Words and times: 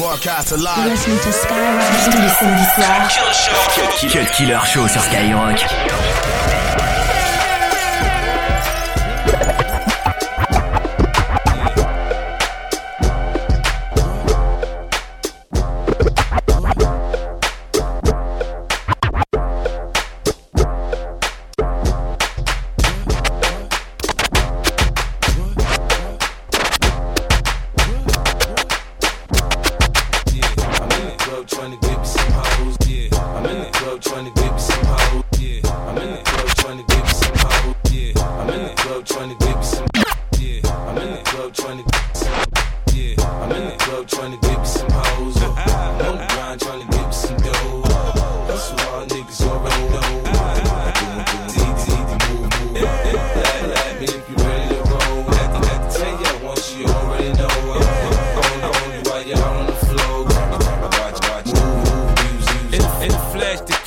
Broadcast 0.00 0.54
to 1.18 1.30
Skyrock 1.30 1.84
tous 2.06 2.22
les 2.22 2.28
samedis 2.30 2.64
soirs. 2.74 3.08
Cut 4.08 4.30
Killer 4.32 4.58
Show 4.64 4.88
sur 4.88 5.02
Skyrock. 5.02 5.66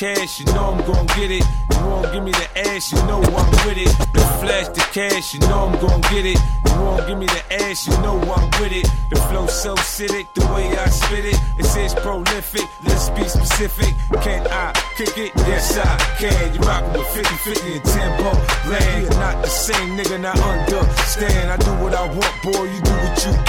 Cash, 0.04 0.42
you 0.42 0.46
know 0.48 0.73
I'm 0.73 0.86
gon' 0.86 1.06
get 1.16 1.32
it. 1.32 1.46
You 1.72 1.80
won't 1.88 2.12
give 2.12 2.23
me 2.23 2.32
the 2.32 2.48
ass, 2.68 2.92
you 2.92 3.00
know 3.08 3.22
I'm 3.23 3.52
with 3.64 3.78
it. 3.78 3.92
The 4.12 4.20
flash 4.42 4.68
the 4.76 4.84
cash, 4.92 5.34
you 5.34 5.40
know 5.48 5.68
I'm 5.68 5.80
gon' 5.80 6.02
get 6.12 6.26
it. 6.26 6.40
You 6.66 6.73
won't 6.82 7.08
give 7.08 7.18
me 7.18 7.26
the 7.26 7.44
ass, 7.64 7.88
you 7.88 7.94
know 8.04 8.20
I'm 8.20 8.50
with 8.59 8.74
it. 8.74 8.88
The 9.09 9.16
flow 9.28 9.48
so 9.48 9.76
acidic, 9.76 10.28
the 10.34 10.46
way 10.54 10.68
I 10.78 10.88
spit 10.90 11.24
it, 11.24 11.40
it 11.58 11.66
says 11.66 11.96
prolific. 11.96 12.68
Let's 12.84 13.09
be 13.12 13.24
specific. 13.30 13.96
Can 14.22 14.46
I 14.48 14.74
kick 14.98 15.18
it? 15.18 15.31
Yes 15.48 15.78
I 15.78 15.96
can. 16.20 16.54
You 16.54 16.59
rockin' 16.59 17.00
with 17.00 17.08
50, 17.08 17.36
50 17.56 17.74
and 17.74 17.86
10 17.86 18.24
bump 18.24 18.40
land. 18.68 19.04
You're 19.04 19.20
not 19.24 19.42
the 19.42 19.50
same 19.50 19.98
nigga, 19.98 20.20
not 20.20 20.38
understand. 20.38 21.50
I 21.50 21.58
do 21.64 21.72
what 21.81 21.94
I 21.94 22.06
want, 22.08 22.36
boy. 22.44 22.64
You 22.64 22.81
do 22.81 22.92
what 22.92 23.26
you 23.26 23.42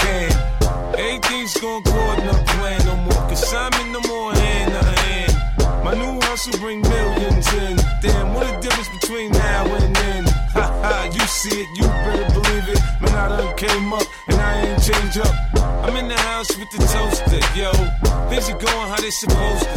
supposed 19.15 19.74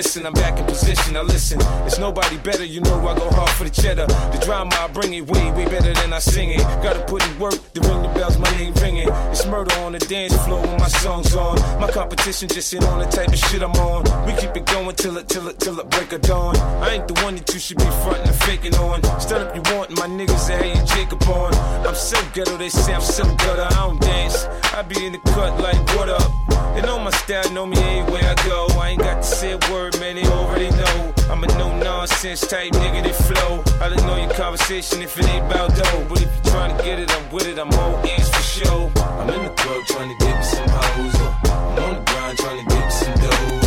missing. 0.00 0.24
I'm 0.24 0.32
back 0.32 0.58
in 0.58 0.64
position. 0.64 1.12
Now 1.12 1.22
listen, 1.22 1.58
it's 1.86 1.98
nobody 1.98 2.38
better. 2.38 2.64
You 2.64 2.80
know 2.80 2.96
I 3.06 3.14
go 3.18 3.28
hard 3.38 3.50
for 3.50 3.64
the 3.64 3.70
cheddar. 3.82 4.06
The 4.06 4.40
drama 4.46 4.74
I 4.80 4.88
bring 4.88 5.12
it 5.12 5.26
way, 5.26 5.44
way 5.52 5.66
better 5.66 5.92
than 5.92 6.10
I 6.12 6.18
sing 6.18 6.48
it. 6.50 6.62
Gotta 6.84 7.00
put 7.04 7.20
in 7.26 7.38
work 7.38 7.58
to 7.74 7.80
ring 7.82 8.00
the 8.00 8.08
bells. 8.16 8.38
My 8.38 8.50
name 8.56 8.72
ringing. 8.80 9.08
It's 9.32 9.44
murder 9.44 9.74
on 9.84 9.92
the 9.92 9.98
dance 9.98 10.34
floor 10.44 10.62
when 10.62 10.78
my 10.78 10.88
song's 10.88 11.34
on. 11.36 11.56
My 11.78 11.90
competition 11.90 12.48
just 12.48 12.74
ain't 12.74 12.84
on 12.84 13.00
the 13.00 13.10
type 13.16 13.28
of 13.28 13.38
shit 13.38 13.62
I'm 13.62 13.76
on. 13.88 14.00
We 14.26 14.32
keep 14.40 14.56
it 14.56 14.64
going 14.66 14.96
till 14.96 15.18
it, 15.18 15.28
till 15.28 15.46
it, 15.48 15.58
till 15.60 15.78
it 15.78 15.90
break 15.90 16.12
of 16.12 16.22
dawn. 16.22 16.56
I 16.56 16.94
ain't 16.94 17.06
the 17.06 17.16
one 17.22 17.34
that 17.36 17.52
you 17.52 17.60
should 17.60 17.76
be 17.76 17.90
frontin' 18.02 18.28
and 18.28 18.38
faking 18.48 18.74
on. 18.76 19.02
Stand 19.20 19.44
up, 19.44 19.54
you 19.54 19.62
want 19.74 19.90
my 20.00 20.06
niggas 20.06 20.48
that 20.48 20.62
hate 20.62 20.76
you 20.76 20.86
Jacob 20.94 21.22
on. 21.24 21.52
I'm 21.86 21.94
so 21.94 22.16
ghetto, 22.32 22.56
they 22.56 22.70
say 22.70 22.94
I'm 22.94 23.02
so 23.02 23.24
gutter. 23.44 23.68
I 23.68 23.86
don't 23.86 24.00
dance. 24.00 24.46
I 24.72 24.80
be 24.82 25.04
in 25.04 25.12
the 25.12 25.22
cut 25.36 25.60
like 25.60 25.80
what 25.96 26.08
up. 26.08 26.69
They 26.74 26.82
know 26.82 26.98
my 26.98 27.10
style, 27.10 27.50
know 27.52 27.66
me 27.66 27.76
anywhere 27.78 28.22
I 28.24 28.34
go. 28.46 28.66
I 28.78 28.90
ain't 28.90 29.00
got 29.00 29.22
to 29.22 29.28
say 29.28 29.52
a 29.52 29.58
word, 29.70 29.98
man, 30.00 30.16
they 30.16 30.24
already 30.24 30.70
know. 30.70 31.14
I'm 31.28 31.42
a 31.44 31.46
no 31.58 31.76
nonsense 31.76 32.46
type 32.46 32.72
nigga 32.72 33.02
that 33.02 33.14
flow. 33.14 33.62
I 33.80 33.88
don't 33.88 34.06
know 34.06 34.16
your 34.16 34.32
conversation 34.34 35.02
if 35.02 35.18
it 35.18 35.28
ain't 35.28 35.46
about 35.46 35.74
dough. 35.74 36.06
But 36.08 36.22
if 36.22 36.34
you 36.34 36.50
trying 36.50 36.76
to 36.76 36.82
get 36.82 36.98
it, 36.98 37.10
I'm 37.10 37.30
with 37.32 37.46
it, 37.48 37.58
I'm 37.58 37.72
all 37.74 38.04
ears 38.06 38.28
for 38.30 38.42
sure. 38.42 38.92
I'm 38.96 39.30
in 39.30 39.42
the 39.44 39.50
club 39.50 39.84
trying 39.86 40.16
to 40.16 40.24
get 40.24 40.36
me 40.36 40.42
some 40.44 40.68
hoes. 40.68 41.14
I'm 41.16 41.84
on 41.84 41.94
the 41.94 42.10
grind 42.10 42.38
trying 42.38 42.58
to 42.58 42.74
get 42.74 42.84
me 42.84 42.90
some 42.90 43.14
dough. 43.14 43.59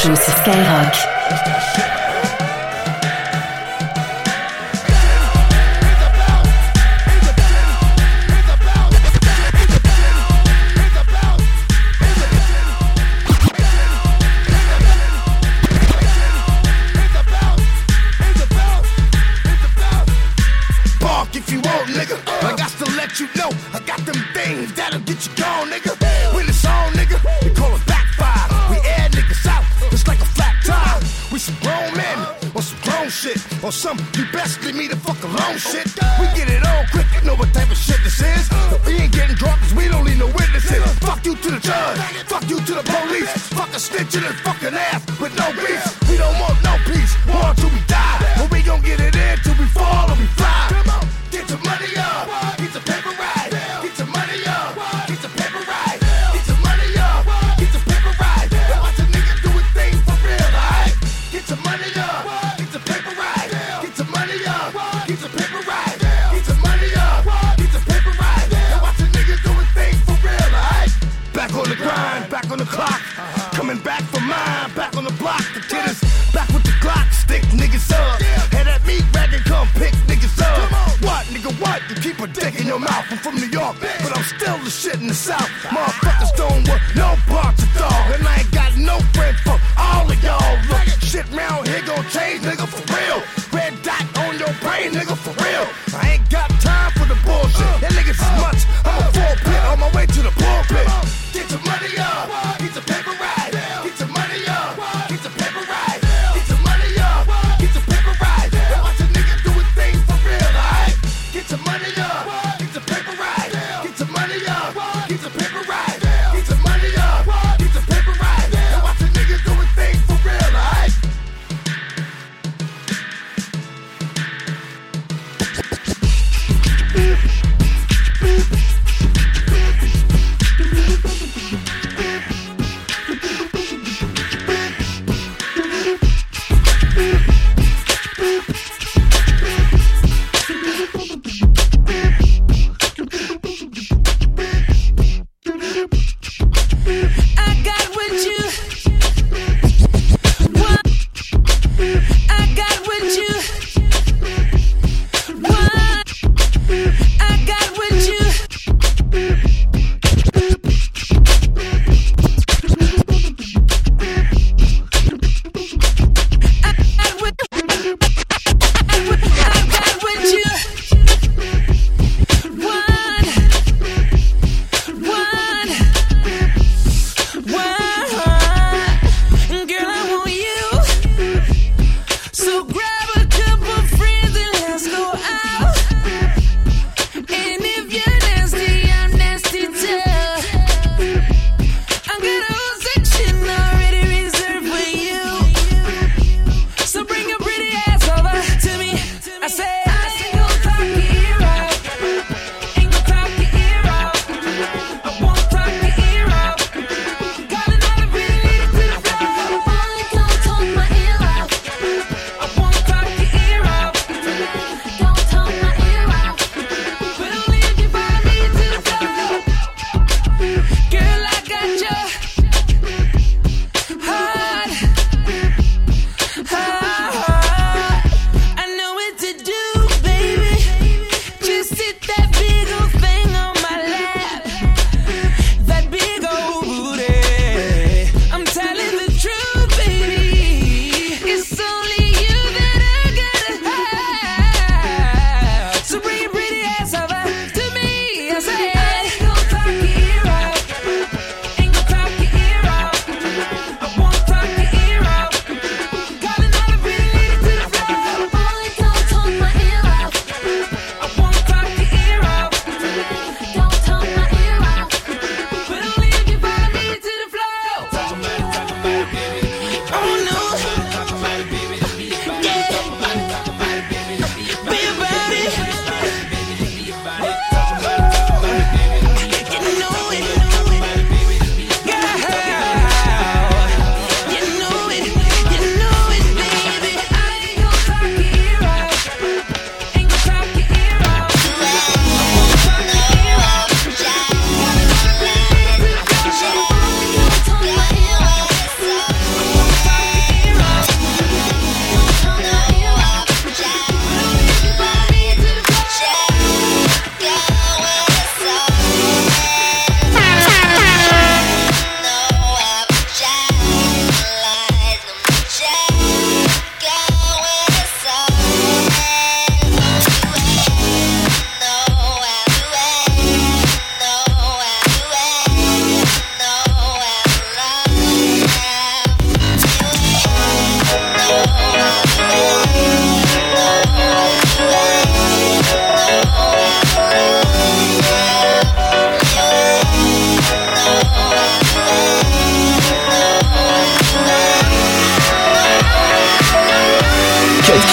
Cut 0.00 0.08
Killer 0.08 0.16
Show 0.16 0.22
sur 0.22 0.32
Skyrock. 0.38 1.09
Grown 31.90 32.02
men 32.02 32.18
on 32.54 32.62
some 32.62 32.78
grown 32.82 33.08
shit. 33.08 33.38
Or 33.62 33.72
some 33.72 33.98
you 34.14 34.24
best 34.32 34.62
leave 34.64 34.74
me 34.74 34.88
the 34.88 34.96
fuck 34.96 35.22
alone 35.22 35.58
shit. 35.58 35.86
We 36.18 36.26
get 36.36 36.48
it 36.50 36.64
on 36.66 36.86
quick, 36.90 37.06
you 37.14 37.26
know 37.26 37.34
what 37.34 37.52
type 37.52 37.70
of 37.70 37.76
shit 37.76 38.00
this 38.02 38.20
is. 38.20 38.48
If 38.72 38.86
we 38.86 38.94
ain't 38.94 39.12
getting 39.12 39.36
drunk, 39.36 39.60
cause 39.60 39.74
we 39.74 39.88
don't 39.88 40.04
need 40.04 40.18
no 40.18 40.26
witnesses. 40.26 40.82
Fuck 41.00 41.24
you 41.24 41.34
to 41.34 41.50
the 41.50 41.60
judge, 41.60 41.98
fuck 42.26 42.48
you 42.48 42.60
to 42.60 42.74
the 42.74 42.84
police. 42.84 43.30
Fuck 43.54 43.70
a 43.74 43.80
snitch 43.80 44.14
in 44.16 44.22
his 44.22 44.38
fucking 44.40 44.74
ass 44.74 45.02
with 45.20 45.34
no 45.36 45.46
beef. 45.52 45.82
We 46.08 46.16
don't 46.16 46.38
want 46.40 46.62
no 46.62 46.76
peace, 46.86 47.12
war 47.26 47.54
till 47.54 47.70
we 47.70 47.80
die. 47.86 48.18
But 48.38 48.50
we 48.50 48.62
gon' 48.62 48.82
get 48.82 49.00
it 49.00 49.14
in 49.14 49.38
till 49.44 49.56
we 49.58 49.66
fall 49.66 50.10
or 50.10 50.16
we 50.16 50.26
fly. 50.38 50.66
Come 50.70 50.90
on, 50.90 51.04
get 51.30 51.48
your 51.48 51.60
money 51.64 51.92
up, 51.96 52.58
get 52.58 52.72
your 52.74 52.82
still 84.36 84.58
the 84.58 84.70
shit 84.70 85.00
in 85.00 85.08
the 85.08 85.14
South. 85.14 85.48
Motherfuckers 85.74 86.09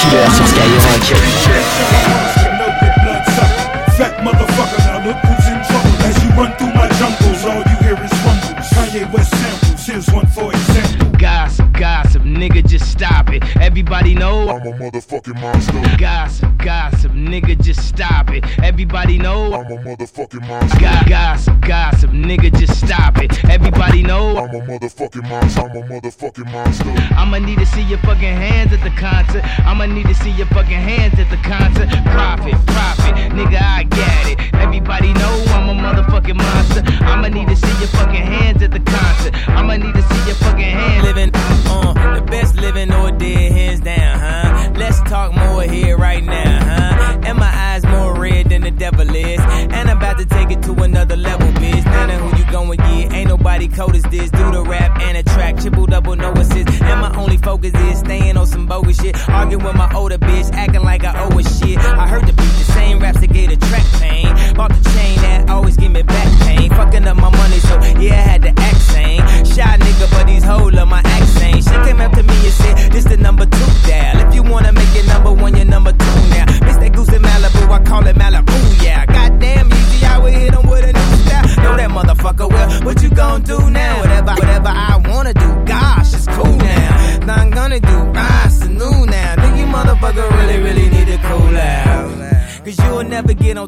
Killer 0.09 0.29
sur 0.31 0.47
Skyrock. 0.47 2.26
I'm 14.57 14.65
a 14.65 14.71
motherfucking 14.71 15.39
monster. 15.39 15.97
gossip, 15.99 16.57
gossip, 16.57 17.11
nigga, 17.11 17.61
just 17.61 17.87
stop 17.87 18.31
it. 18.31 18.43
Everybody 18.63 19.19
know 19.19 19.53
I'm 19.53 19.71
a 19.71 19.77
motherfucking 19.77 20.47
monster. 20.47 20.79
Go- 20.79 20.99
gossip, 21.07 21.61
gossip, 21.61 22.09
nigga, 22.09 22.51
just 22.57 22.83
stop 22.83 23.19
it. 23.19 23.45
Everybody 23.45 24.01
know 24.01 24.35
I'm 24.35 24.49
a 24.55 24.61
motherfucking 24.61 25.29
monster. 25.29 25.61
I'm 25.61 25.77
a 25.77 25.81
motherfucking 25.83 26.51
monster. 26.51 26.89
I'ma 27.15 27.37
need 27.37 27.59
to 27.59 27.67
see 27.67 27.83
your 27.83 27.99
fucking 27.99 28.21
hands 28.23 28.73
at 28.73 28.81
the 28.83 28.89
concert. 28.99 29.43
I'ma 29.63 29.85
need 29.85 30.07
to 30.07 30.15
see 30.15 30.31
your 30.31 30.47
fucking 30.47 30.71
hands 30.89 31.19
at 31.19 31.29
the 31.29 31.37
concert. 31.47 31.87
Profit, 32.09 32.55
profit, 32.65 33.13
nigga, 33.37 33.61
I 33.61 33.83
get 33.83 34.25
it. 34.39 34.55
Everybody 34.55 35.13
know 35.13 35.45
I'm 35.49 35.69
a 35.69 35.73
motherfucking 35.79 36.35
monster. 36.35 36.81
I'ma 37.05 37.27
need 37.27 37.47
to 37.49 37.55
As 53.79 54.01
this. 54.09 54.31
Do 54.31 54.51
the 54.51 54.63
rap 54.63 54.99
and 55.01 55.17
a 55.17 55.23
track, 55.23 55.57
triple 55.57 55.85
double, 55.85 56.15
no 56.15 56.31
assist. 56.31 56.81
And 56.81 56.99
my 56.99 57.15
only 57.15 57.37
focus 57.37 57.75
is 57.75 57.99
staying 57.99 58.35
on 58.35 58.47
some 58.47 58.65
bogus 58.65 58.99
shit. 58.99 59.15
Arguing 59.29 59.63
with 59.63 59.75
my 59.75 59.93
older 59.93 60.17
bitch, 60.17 60.51
acting 60.51 60.81
like 60.81 61.03
I 61.03 61.23
owe 61.23 61.37
a 61.37 61.43
shit. 61.43 61.77
I 61.77 62.07
heard 62.07 62.23
the 62.23 62.33
beat, 62.33 62.37
the 62.37 62.71
same 62.73 62.99
raps 62.99 63.19
that 63.19 63.31
gave 63.31 63.51
the 63.51 63.57
track 63.67 63.85
pain. 64.01 64.55
Bought 64.55 64.69
the 64.69 64.86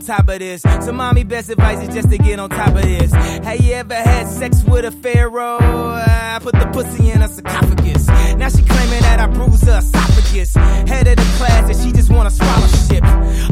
top 0.09 0.27
of 0.27 0.39
this. 0.39 0.63
So 0.63 0.91
mommy 0.91 1.23
best 1.23 1.51
advice 1.51 1.87
is 1.87 1.93
just 1.93 2.09
to 2.09 2.17
get 2.17 2.39
on 2.39 2.49
top 2.49 2.69
of 2.69 2.81
this. 2.81 3.11
Have 3.11 3.59
you 3.59 3.73
ever 3.73 3.93
had 3.93 4.27
sex 4.27 4.63
with 4.63 4.83
a 4.83 4.91
pharaoh? 4.91 5.59
I 5.61 6.39
put 6.41 6.53
the 6.53 6.67
pussy 6.73 7.11
in 7.11 7.21
a 7.21 7.27
sarcophagus. 7.27 8.07
Now 8.07 8.49
she 8.49 8.63
claiming 8.63 9.01
that 9.01 9.19
I 9.19 9.27
bruised 9.27 9.65
her 9.65 9.77
esophagus. 9.77 10.55
Head 10.55 11.07
of 11.07 11.15
the 11.15 11.33
class 11.37 11.69
and 11.69 11.85
she 11.85 11.91
just 11.95 12.11
wanna 12.11 12.31
scholarship. 12.31 13.03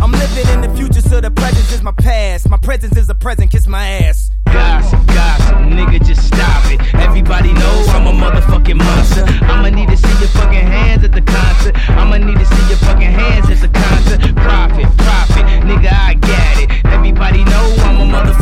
I'm 0.01 0.11
living 0.11 0.47
in 0.55 0.61
the 0.61 0.75
future 0.75 1.01
so 1.01 1.21
the 1.21 1.29
present 1.29 1.71
is 1.71 1.83
my 1.83 1.91
past. 1.91 2.49
My 2.49 2.57
presence 2.57 2.97
is 2.97 3.07
a 3.09 3.15
present, 3.15 3.51
kiss 3.51 3.67
my 3.67 3.87
ass. 3.87 4.31
Gossip, 4.53 5.05
gossip, 5.07 5.57
nigga, 5.67 6.03
just 6.05 6.27
stop 6.27 6.63
it. 6.71 6.79
Everybody 6.95 7.53
know 7.53 7.85
I'm 7.89 8.07
a 8.07 8.11
motherfucking 8.11 8.77
monster. 8.77 9.23
I'ma 9.45 9.69
need 9.69 9.89
to 9.89 9.97
see 9.97 10.19
your 10.19 10.29
fucking 10.29 10.67
hands 10.67 11.03
at 11.03 11.11
the 11.11 11.21
concert. 11.21 11.75
I'ma 11.89 12.17
need 12.17 12.37
to 12.37 12.45
see 12.45 12.67
your 12.69 12.77
fucking 12.77 13.11
hands 13.11 13.49
at 13.49 13.59
the 13.61 13.69
concert. 13.69 14.19
Profit, 14.35 14.87
profit, 14.97 15.45
nigga, 15.67 15.91
I 15.91 16.13
get 16.15 16.55
it. 16.63 16.85
Everybody 16.85 17.43
know 17.45 17.65
I'm 17.87 18.01
a 18.01 18.05
motherfucking 18.05 18.36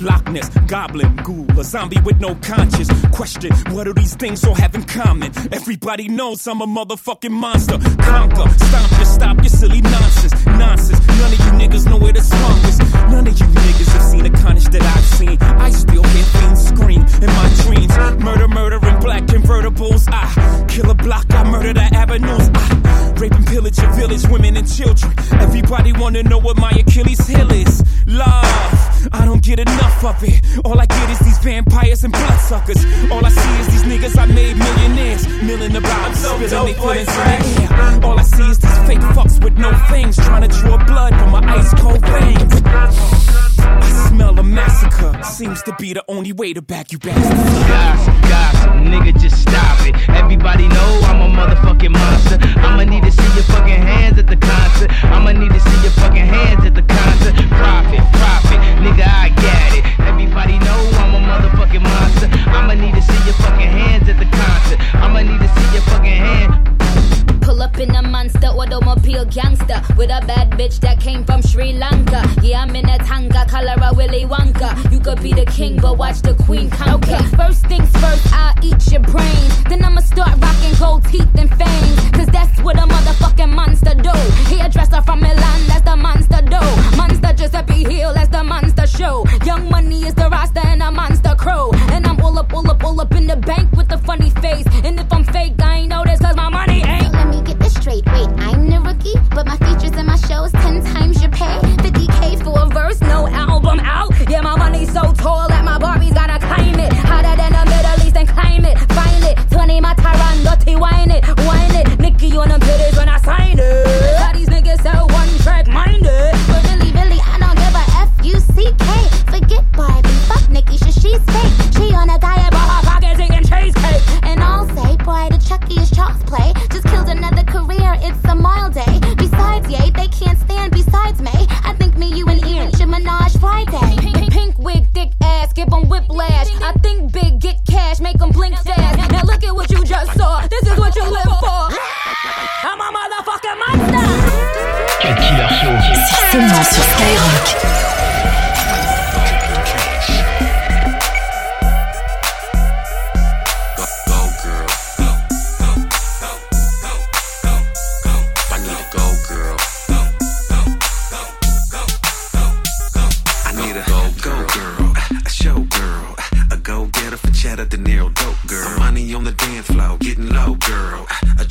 Loch 0.00 0.28
Ness, 0.30 0.48
Goblin, 0.66 1.16
Ghoul, 1.16 1.46
a 1.58 1.64
zombie 1.64 2.00
with 2.00 2.20
no 2.20 2.34
conscience. 2.36 2.90
Question, 3.12 3.52
what 3.74 3.84
do 3.84 3.92
these 3.94 4.14
things 4.14 4.44
all 4.44 4.54
have 4.54 4.74
in 4.74 4.84
common? 4.84 5.32
Everybody 5.52 6.08
knows 6.08 6.46
I'm 6.46 6.60
a 6.60 6.66
motherfucking 6.66 7.30
monster. 7.30 7.78
Conquer, 8.02 8.48
stomp 8.58 8.92
your, 8.92 9.04
stop 9.04 9.36
your 9.38 9.48
silly 9.48 9.80
nonsense. 9.80 10.46
Nonsense, 10.46 11.06
none 11.06 11.32
of 11.32 11.38
you 11.38 11.52
niggas 11.60 11.86
know 11.86 11.98
where 11.98 12.12
the 12.12 12.20
swamp 12.20 12.64
is. 12.64 12.78
None 13.10 13.26
of 13.26 13.38
you 13.38 13.46
niggas 13.46 13.92
have 13.92 14.02
seen 14.02 14.22
the 14.24 14.30
carnage 14.30 14.66
that 14.66 14.82
I've 14.82 15.04
seen. 15.04 15.38
I 15.40 15.70
still 15.70 16.04
hear 16.04 16.24
things 16.24 16.68
scream 16.68 17.02
in 17.02 17.26
my 17.26 17.48
dreams. 17.62 17.96
Murder, 18.22 18.48
murder 18.48 18.76
in 18.86 19.00
black 19.00 19.24
convertibles. 19.24 20.08
I 20.12 20.66
kill 20.68 20.90
a 20.90 20.94
block, 20.94 21.26
I 21.30 21.44
murder 21.50 21.72
the 21.74 21.82
avenues. 21.82 22.50
I 22.54 23.12
rape 23.18 23.32
and 23.34 23.46
pillage 23.46 23.78
your 23.78 23.92
village, 23.92 24.26
women 24.28 24.56
and 24.56 24.68
children. 24.70 25.12
Everybody 25.40 25.92
wanna 25.92 26.22
know 26.22 26.38
what 26.38 26.56
my 26.56 26.70
Achilles 26.70 27.26
heel 27.26 27.50
is. 27.52 27.82
Love, 28.06 28.87
I 29.12 29.24
don't 29.24 29.42
get 29.42 29.58
enough 29.58 30.04
of 30.04 30.22
it. 30.22 30.40
All 30.64 30.78
I 30.78 30.86
get 30.86 31.10
is 31.10 31.18
these 31.20 31.38
vampires 31.38 32.04
and 32.04 32.12
bloodsuckers. 32.12 32.84
All 33.10 33.24
I 33.24 33.30
see 33.30 33.60
is 33.60 33.66
these 33.68 33.82
niggas 33.84 34.18
I 34.18 34.26
made 34.26 34.56
millionaires. 34.56 35.26
Milling 35.42 35.76
about, 35.76 36.14
spilling 36.14 36.66
they 36.66 36.74
feelings 36.74 37.08
in 37.08 37.64
the 37.64 37.68
air. 37.70 38.04
All 38.04 38.18
I 38.18 38.22
see 38.22 38.50
is 38.50 38.58
these 38.58 38.78
fake 38.86 39.00
fucks 39.16 39.42
with 39.42 39.56
no 39.58 39.72
fangs. 39.88 40.16
Trying 40.16 40.48
to 40.48 40.48
draw 40.48 40.84
blood 40.84 41.14
from 41.18 41.30
my 41.30 41.56
ice 41.56 41.72
cold 41.74 42.00
veins. 42.00 42.62
I 43.58 44.08
smell 44.08 44.38
a 44.38 44.42
massacre. 44.42 45.22
Seems 45.22 45.62
to 45.62 45.74
be 45.78 45.92
the 45.92 46.04
only 46.08 46.32
way 46.32 46.52
to 46.52 46.62
back 46.62 46.92
you 46.92 46.98
back. 46.98 47.16
Gossip, 47.16 48.22
gossip, 48.22 48.70
nigga, 48.84 49.18
just 49.20 49.40
stop 49.42 49.86
it. 49.86 49.94
Everybody 50.10 50.68
know 50.68 51.00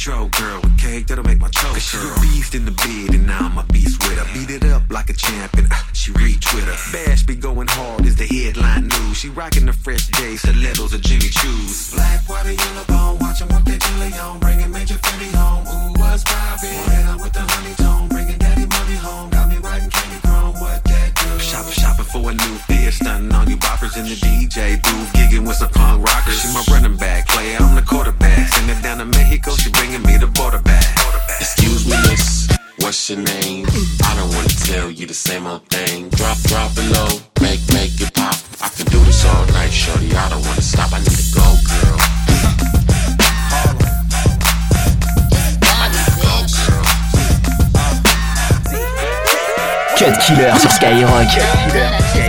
girl. 0.06 0.28
Girl 0.30 0.62
with 0.62 0.78
cake 0.78 1.08
that'll 1.08 1.24
make 1.24 1.40
my 1.40 1.50
choke 1.50 1.74
curl. 1.74 1.80
She 1.80 1.98
a 1.98 2.22
beast 2.22 2.56
in 2.56 2.66
the 2.66 2.72
bed, 2.72 3.16
and 3.16 3.26
now 3.26 3.40
I'm 3.40 3.58
a 3.58 3.64
beast 3.74 4.02
with 4.04 4.18
her. 4.18 4.28
Beat 4.34 4.50
it 4.52 4.64
up 4.72 4.84
like 4.90 5.10
a 5.10 5.14
champion, 5.14 5.68
ah, 5.72 5.90
she 5.94 6.12
reach 6.12 6.46
with 6.54 6.66
her. 6.66 6.78
Bash 6.92 7.24
be 7.24 7.36
going 7.36 7.68
hard 7.68 8.06
is 8.06 8.16
the 8.16 8.26
headline 8.26 8.88
news. 8.88 9.18
She 9.18 9.30
rocking 9.30 9.66
the 9.66 9.74
fresh 9.74 10.08
day, 10.08 10.36
stilettos 10.36 10.94
or 10.94 11.00
Jimmy 11.00 11.30
Choos. 11.30 11.94
Black, 11.94 12.22
white, 12.30 12.46
or 12.46 12.52
yellow 12.52 12.86
bone, 12.88 13.20
watch 13.20 13.42
'em 13.42 13.50
work 13.50 13.66
that 13.66 13.80
jelly 13.82 14.14
on. 14.20 14.40
Bringing 14.40 14.72
major 14.72 14.96
Fendi 14.96 15.32
home, 15.34 15.66
ooh, 15.68 16.00
what's 16.00 16.24
poppin'? 16.24 17.20
With 17.22 17.34
the 17.34 17.42
honey 17.42 17.74
tone, 17.76 18.08
bringing 18.08 18.38
daddy 18.38 18.66
money 18.66 18.96
home. 18.96 19.30
Got 19.30 19.50
me 19.50 19.58
riding 19.58 19.90
candy 19.90 20.20
chrome, 20.22 20.60
what 20.60 20.84
that 20.84 21.16
do? 21.16 21.40
Shopping, 21.40 21.74
shopping 21.74 22.06
for 22.06 22.30
a 22.30 22.34
new 22.34 22.56
fit, 22.68 22.94
stunting 22.94 23.34
on 23.34 23.50
you 23.50 23.58
boppers 23.58 23.98
in 23.98 24.06
the 24.06 24.16
DJ 24.16 24.78
booth, 24.84 25.10
gigging 25.14 25.46
with 25.48 25.58
some 25.58 25.70
punk 25.70 26.06
rockers. 26.06 26.40
She 26.42 26.48
my 26.54 26.64
What's 33.08 33.16
your 33.16 33.40
name? 33.40 33.66
I 34.04 34.16
don't 34.18 34.36
wanna 34.36 34.50
tell 34.50 34.92
you 34.92 35.08
the 35.08 35.14
same 35.14 35.48
old 35.48 35.66
thing. 35.70 36.10
Drop, 36.10 36.38
drop 36.40 36.72
it 36.76 36.92
low, 36.92 37.08
make, 37.40 37.62
make 37.72 38.02
it 38.02 38.14
pop. 38.14 38.36
I 38.62 38.68
can 38.68 38.86
do 38.88 39.00
this 39.06 39.24
all 39.24 39.46
night, 39.46 39.72
shorty. 39.72 40.14
I 40.14 40.28
don't 40.28 40.46
wanna 40.46 40.62
stop. 40.62 40.92
I 40.92 41.00
need 41.00 41.16
to 41.16 41.34
go, 41.34 41.56
girl. 41.72 42.00
I 45.72 45.88
need 45.88 46.04
to 46.04 46.20
go. 46.20 46.36
Cut 49.96 50.20
Killer 50.20 50.60
sur 50.60 50.70
Skyrock. 50.70 52.27